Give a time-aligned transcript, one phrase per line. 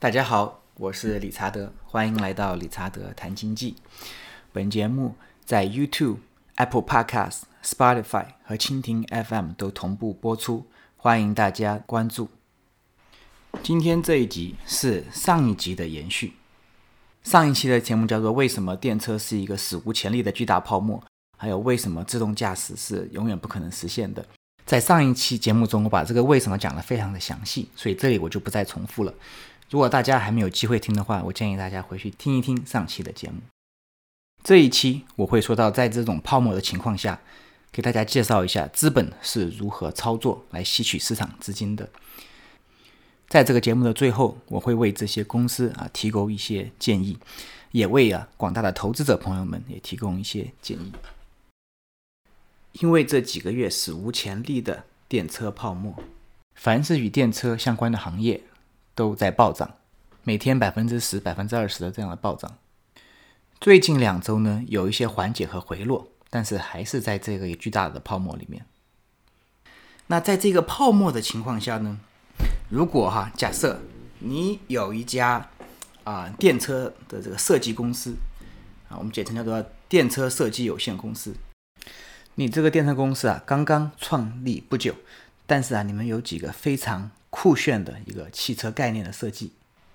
[0.00, 3.76] 大家好，我是理查德，欢迎来到理查德谈经济。
[4.50, 6.16] 本节目在 YouTube、
[6.54, 10.66] Apple Podcast、Spotify 和蜻蜓 FM 都同步播出，
[10.96, 12.30] 欢迎大家关注。
[13.62, 16.32] 今天这一集是上一集的延续。
[17.22, 21.04] 上一期的节目叫做“为什么电车是一个史无前例的巨大泡沫”，
[21.36, 24.26] 还有“为什么自动驾驶是永远不可能实现的”。
[24.64, 29.12] 在上一期节目中，我把这个为什么讲得非常的详细，所以这里我就不再重复了。
[29.70, 33.38] 如果大家还没有机会听的话，我建议大家回去听一听上期的节目。
[34.42, 37.20] 这一期我会说到，在这种泡沫的情况下，
[37.70, 41.88] 给大家介绍一下资本是如何操作来吸取市场资金的。
[43.28, 47.16] 在这个节目的最后，我会为这些公司啊提供一些建议，
[47.70, 50.92] 也为啊广大的投资者朋友们也提供一些建议。
[52.72, 55.94] 因为这几个月史无前例的电车泡沫，
[56.56, 58.40] 凡是与电车相关的行业。
[58.94, 59.76] 都在暴涨，
[60.24, 62.58] 每天百分之十、百分之二十的这样的暴涨。
[63.60, 68.64] 最近两周呢，有一些缓解和回落，但是还是在这个巨大的泡沫里面。
[70.06, 71.98] 那在这个泡沫的情况下呢，
[72.68, 73.80] 如果哈假设
[74.18, 75.48] 你有一家
[76.04, 78.16] 啊电车的这个设计公司
[78.88, 81.34] 啊，我们简称叫做电车设计有限公司，
[82.34, 84.94] 你这个电车公司啊刚刚创立不久，
[85.46, 87.10] 但是啊你们有几个非常。
[87.30, 89.52] 酷炫的一个汽车概念的设计，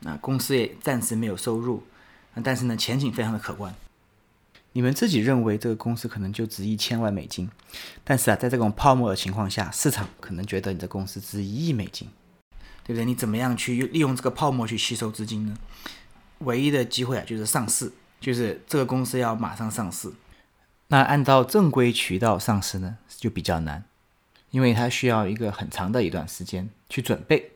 [0.00, 1.84] 那公司也暂时没有收入，
[2.42, 3.74] 但是呢前景非常的可观。
[4.72, 7.50] 你们自己认为这个公司可能就值一千万美金，
[8.04, 12.08] 但是啊在这种泡沫的情况下，市场可能觉得你的公司值一亿美金，
[12.84, 13.04] 对不对？
[13.04, 15.56] 你怎么样去利用这个泡沫去吸收资金呢？
[16.40, 17.90] 唯一的机会啊就是上市，
[18.20, 20.12] 就是这个公司要马上上市。
[20.88, 23.84] 那按照正规渠道上市呢就比较难。
[24.50, 27.52] 因为它需要一个很长的一段时间去准备，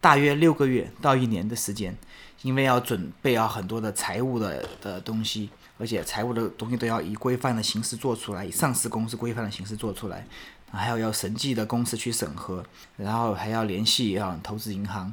[0.00, 1.96] 大约六个月到一年的时间，
[2.42, 10.26] 因为要准备要很多的财务的的东西，而且财务的东西都要以规范的形式做出来，以上市公司规范的形式做出来，
[10.70, 12.64] 还有要审计的公司去审核，
[12.96, 15.12] 然后还要联系啊投资银行，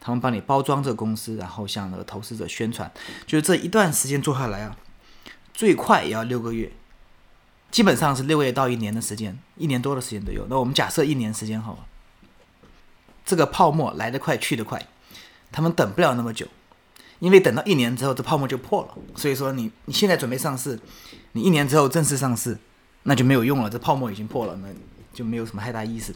[0.00, 2.90] 他们帮你包装这个公司，然后向那个投资者宣传，
[3.26, 4.76] 就是这一段时间做下来啊，
[5.54, 6.70] 最快也要六个月。
[7.72, 10.46] 基本上是六个月到一年的时间，一年多的时间都有。
[10.48, 11.78] 那我们假设一年时间好了，
[13.24, 14.86] 这个泡沫来得快去得快，
[15.50, 16.46] 他们等不了那么久，
[17.18, 18.94] 因为等到一年之后，这泡沫就破了。
[19.16, 20.78] 所以说，你你现在准备上市，
[21.32, 22.58] 你一年之后正式上市，
[23.04, 24.68] 那就没有用了，这泡沫已经破了，那
[25.14, 26.14] 就没有什么太大意思。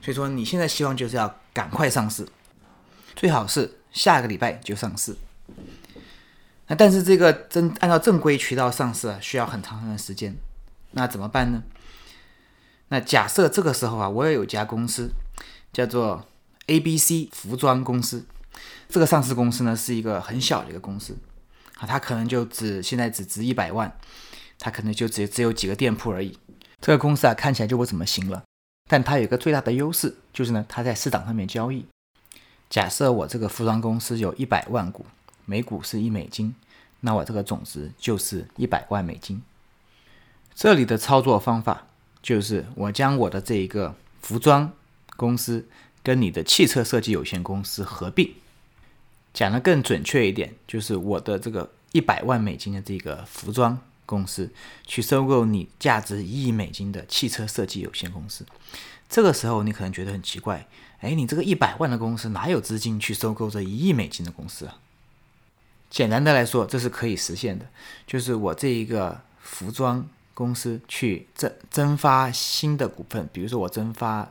[0.00, 2.24] 所以说，你现在希望就是要赶快上市，
[3.16, 5.16] 最好是下个礼拜就上市。
[6.68, 10.36] 那但是这个正按照正规渠道上市啊，需要很长的时间。
[10.92, 11.62] 那怎么办呢？
[12.88, 15.10] 那假设这个时候啊，我也有家公司，
[15.72, 16.26] 叫做
[16.66, 18.26] A B C 服装公司。
[18.88, 21.16] 这个上市公司呢，是一个很小的一个公司
[21.78, 23.96] 啊，它可能就只现在只值一百万，
[24.58, 26.38] 它可能就只只有几个店铺而已。
[26.80, 28.42] 这个公司啊，看起来就不怎么行了。
[28.90, 31.86] 但它有一个最大的优势，就是呢，它在市场上面交易。
[32.68, 35.06] 假设我这个服装公司有一百万股，
[35.46, 36.54] 每股是一美金，
[37.00, 39.42] 那我这个总值就是一百万美金。
[40.54, 41.86] 这里的操作方法
[42.22, 44.72] 就是，我将我的这一个服装
[45.16, 45.66] 公司
[46.02, 48.34] 跟你的汽车设计有限公司合并。
[49.34, 54.52] 讲的更准确一点，就是我的这个一百万美金的这个服装公司
[54.86, 58.44] 去收购你价值一亿美金的汽车设计有限公司。
[59.08, 60.68] 这个时候你可能觉得很奇怪，
[61.00, 64.78] 哎，你这个一百万的公司哪有资金去收购这一亿美金的公司啊？
[65.90, 67.66] 简单的来说，这是可以实现的，
[68.06, 70.06] 就是我这一个服装。
[70.34, 74.30] 公司去增增发新的股份，比如说我增发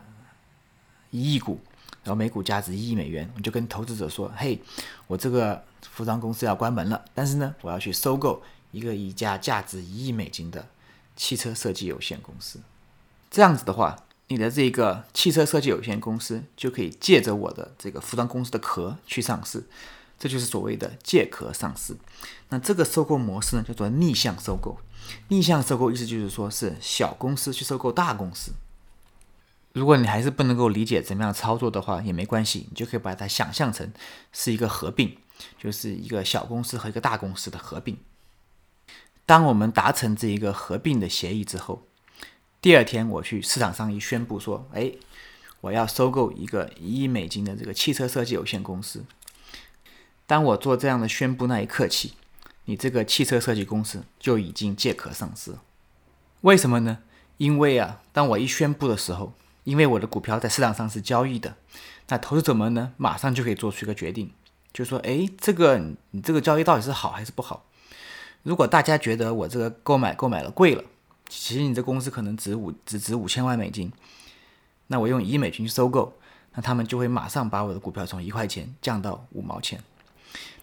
[1.12, 1.60] 一亿股，
[2.04, 4.60] 然后每股价值一亿美元，我就跟投资者说：“嘿，
[5.08, 8.42] 我这个服装公司要关门了，但是呢，我要去收购
[8.72, 10.68] 一个一家价值一亿美金的
[11.16, 12.60] 汽车设计有限公司。
[13.30, 13.96] 这样子的话，
[14.28, 19.64] 你的这个汽车设计有限公司就可以借着我的这个服装公司的壳去上市，
[20.22, 21.98] 这就是所谓的借壳上市。
[22.50, 24.78] 那这个收购模式呢，叫做逆向收购。”
[25.30, 28.52] 逆向收购意思就是说，是小公司去收购大公司。
[29.74, 33.92] 如果你还是不能够理解怎么样操作的话，也没关系，你就可以把它想象成
[34.32, 35.18] 是一个合并，
[35.58, 37.98] 就是一个小公司和一个大公司的合并。
[39.26, 41.82] 当我们达成这一个合并的协议之后，
[42.62, 44.92] 第二天我去市场上一宣布说：“哎，
[45.62, 49.04] 我要收购一个一亿美金的这个汽车设计有限公司。”
[50.32, 52.14] 当我做这样的宣布那一刻起。
[52.64, 55.56] 你这个汽车设计公司就已经借壳上市，
[56.40, 57.00] 为什么呢？
[57.36, 59.34] 因为啊，当我一宣布的时候，
[59.66, 61.58] 因为我的股票在市场上是交易的，
[62.08, 64.32] 那投资者们呢，马上就可以做出一个决定，
[64.72, 65.78] 就说，哎，这个
[66.12, 67.66] 你这个交易到底是好还是不好？
[68.44, 70.82] 如果大家觉得我这个购买购买了贵了，
[71.28, 73.92] 其实你这公司可能值五只值五千万美金，
[74.88, 76.14] 那我用一亿美金去收购，
[76.54, 79.84] 那他们就会马上把我的股票从一块钱降到五毛钱。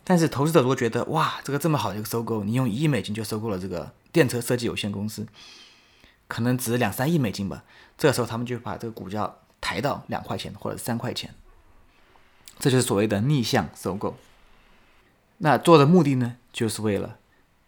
[0.08, 5.26] 但是投资者如果觉得哇，这个这么好的一个收购，你用一亿美金就收购了这个电车设计有限公司，
[6.26, 7.62] 可能值两三亿美金吧，
[7.99, 11.34] 这时候他们就把这个股价抬到两块钱或者三块钱。
[12.58, 14.16] 这就是所谓的逆向收购。
[15.37, 17.19] 那做的目的呢，就是为了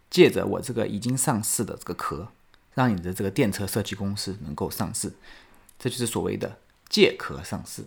[0.09, 2.29] 借着我这个已经上市的这个壳，
[2.73, 5.13] 让你的这个电车设计公司能够上市。
[5.77, 6.57] 这就是所谓的
[6.89, 7.85] 借壳上市。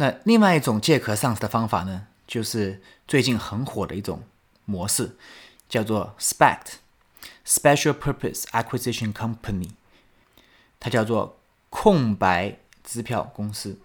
[0.00, 4.22] 那另外一种借壳上市的方法呢，就是最近很火的一种
[4.64, 5.16] 模式，
[5.68, 9.70] 叫做 SPAC（Special Purpose Acquisition Company），
[10.78, 13.80] 它叫做空白支票公司。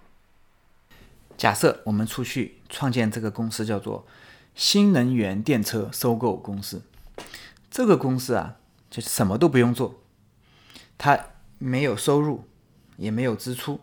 [1.36, 4.06] 假设我们出去创建这个公司，叫做
[4.54, 6.84] 新能源电车收购公司。
[7.72, 8.58] 这个公司啊，
[8.92, 10.00] 就什么都不用做，
[11.00, 11.20] 它
[11.58, 12.48] 没有收入，
[12.98, 13.82] 也没有支出，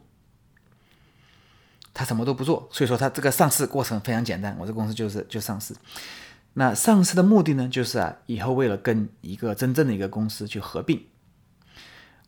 [1.92, 2.68] 他什么都不做。
[2.72, 4.56] 所以说，他这个上市过程非常简单。
[4.58, 5.74] 我这公司就是就上市。
[6.54, 11.06] 那上市的目的呢，就是啊，以后为了跟一个真正的一个公司去合并，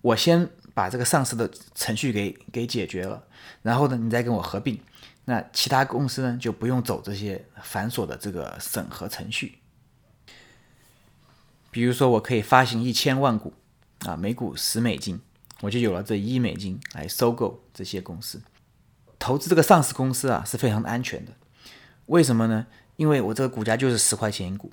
[0.00, 3.24] 我先把这个上市的程序给给解决了，
[3.62, 4.78] 然后呢，你再跟我合并。
[5.24, 9.58] 那其他公司呢，就不用走这些繁琐的这个审核程序。
[11.70, 13.52] 比如说，我可以发行一千万股，
[14.00, 15.20] 啊，每股十美金，
[15.60, 18.40] 我就有了这一美金来收购这些公司。
[19.22, 21.32] 投资这个上市公司啊，是非常的安全的。
[22.06, 22.66] 为什么呢？
[22.96, 24.72] 因为我这个股价就是十块钱一股，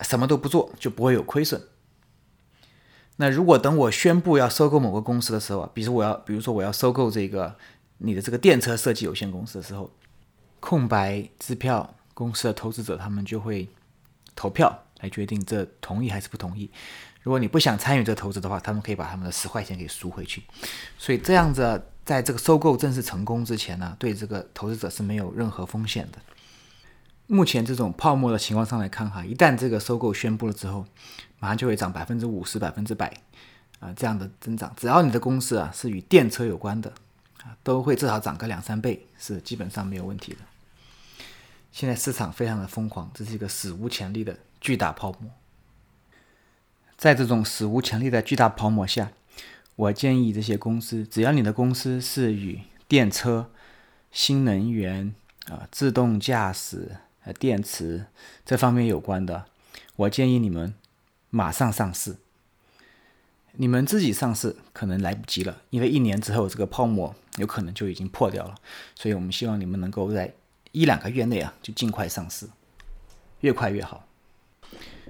[0.00, 1.60] 什么都不做就不会有亏损。
[3.16, 7.54] 那如果等我宣布要收购某个公司的时候啊，比如我要，比如说我要收购这个。
[8.02, 9.92] 你的这个电车设计有限公司的时候，
[10.58, 13.68] 空白支票公司的投资者他们就会
[14.34, 16.70] 投票来决定这同意还是不同意。
[17.20, 20.42] 如果你不想参与这投资的话，他们可以把他们的十块钱给赎回去。
[20.96, 26.18] 所以这样子，在这个收购正式成功之前呢，对这个投资者是没有任何风险的。
[27.28, 30.84] 目前这种泡沫的情况上来看哈，一旦这个收购宣布了之后，
[31.38, 33.16] 马上就会涨百分之五十、百分之百
[33.78, 34.74] 啊这样的增长。
[34.76, 36.92] 只要你的公司啊是与电车有关的。
[37.44, 40.38] 啊，都会至少涨个两三倍，是基本上没有问题的。
[41.70, 45.30] 现在市场非常的疯狂，这是一个史无前例的巨大泡沫。
[46.96, 49.12] 在这种史无前例的巨大泡沫下，
[49.80, 53.50] 我建议这些公司，只要你的公司是与电车、
[54.12, 55.14] 新能源、
[55.46, 58.04] 啊自动驾驶、呃电池
[58.44, 59.46] 这方面有关的，
[59.96, 60.74] 我建议你们
[61.30, 62.16] 马上上市。
[63.52, 68.54] 你们自己上市可能来不及了，因为一年之后这个泡沫有可能就已经破掉了。
[68.94, 70.34] 所以我们希望你们能够在
[70.72, 72.46] 一两个月内啊，就尽快上市，
[73.40, 74.06] 越快越好。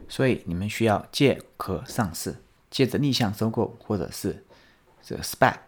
[0.08, 2.36] 所以你们需要借壳上市，
[2.70, 4.44] 借着逆向收购或者是
[5.02, 5.58] 这个 SPAC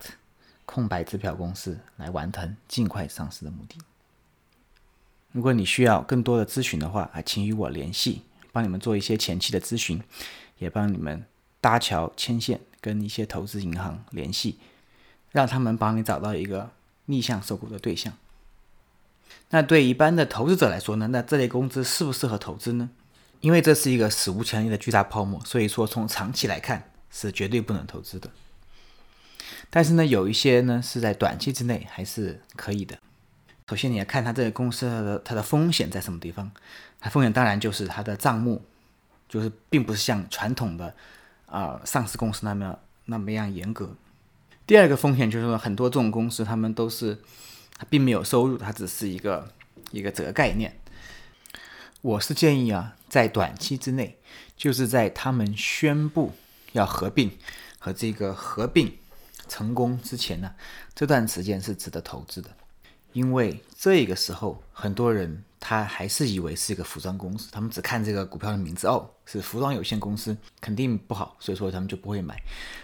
[0.65, 3.79] 空白支票公司来完成尽快上市的目的。
[5.33, 10.03] 如果你需要更多的咨询的话啊，请与我联系，帮你们做一些前期的咨询，
[10.59, 11.25] 也帮你们。
[11.63, 14.59] 搭桥牵线，跟一些投资银行联系，
[15.31, 16.73] 让他们帮你找到一个
[17.05, 18.13] 逆向收购的对象。
[19.51, 21.07] 那对一般的投资者来说呢？
[21.13, 22.91] 那这类公司适不适合投资呢？
[23.43, 28.29] 因为这是一个史无前例的巨大泡沫，所以说从长期来看是绝对不能投资的。
[29.75, 32.99] 但是呢，有一些呢是在短期之内还是可以的。
[33.71, 36.51] 首先你要看它这个公司的它的风险在什么地方？
[37.01, 38.63] 它风险当然就是它的账目，
[39.31, 40.95] 就是并不是像传统的。
[41.47, 43.95] 啊，上市公司那么那么样严格。
[44.67, 47.19] 第二个风险就是说，很多这种公司，他们都是
[47.77, 49.53] 它并没有收入，它只是一个
[49.91, 50.79] 一个这个概念。
[52.01, 54.19] 我是建议啊，在短期之内，
[54.57, 56.33] 就是在他们宣布
[56.73, 57.31] 要合并
[57.79, 58.97] 和这个合并
[59.53, 60.55] 成功之前呢，
[60.95, 62.49] 这段时间是值得投资的，
[63.13, 65.45] 因为这个时候很多人。
[65.65, 72.37] 他还是以为是一个服装公司，他们只看这个股票的名字，哦，是服装有限公司，肯定不好，所以说他们就不会买。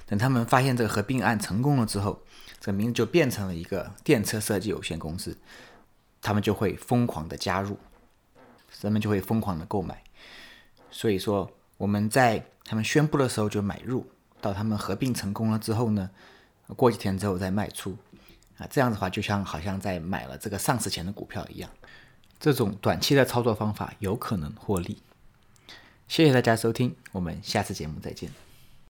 [0.07, 2.23] 等他们发现这个合并案成功了之后，
[2.61, 5.37] 这个名字就变成了一个电车设计有限公司，
[6.23, 7.77] 他们就会疯狂的加入，
[8.81, 10.01] 人们就会疯狂的购买。
[10.93, 14.07] 所以说我们在他们宣布的时候就买入，
[14.41, 16.09] 到他们合并成功了之后呢，
[16.75, 17.97] 过几天之后再卖出，
[18.59, 21.71] 啊，这样的话就像好像在买了这个上市前的股票一样。
[22.41, 25.03] 这种短期的操作方法有可能获利。
[26.07, 28.48] 谢谢大家收听，我们下次节目再见。